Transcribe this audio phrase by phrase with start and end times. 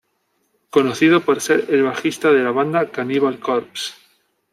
[0.71, 3.93] Conocido por ser el bajista de la banda Cannibal Corpse.